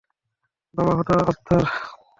[0.75, 1.63] বাবা হতো আর্থার!